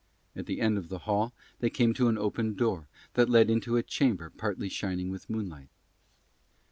At 0.35 0.47
the 0.47 0.61
end 0.61 0.79
of 0.79 0.89
the 0.89 0.97
hall 1.05 1.31
they 1.59 1.69
came 1.69 1.93
to 1.93 2.07
an 2.07 2.17
open 2.17 2.55
door 2.55 2.87
that 3.13 3.29
led 3.29 3.51
into 3.51 3.77
a 3.77 3.83
chamber 3.83 4.31
partly 4.31 4.67
shining 4.67 5.11
with 5.11 5.29
moonlight. 5.29 5.69